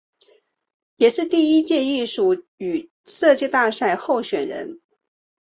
[0.95, 4.81] 也是第一届艺术与设计大奖赛候选人。